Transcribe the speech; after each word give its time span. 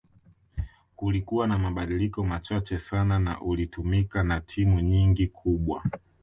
Kulikua 0.95 1.47
na 1.47 1.57
mabadiliko 1.57 2.23
machache 2.23 2.79
sana 2.79 3.19
na 3.19 3.41
ulitumika 3.41 4.23
na 4.23 4.41
timu 4.41 4.79
nyingi 4.79 5.27
kubwa 5.27 5.83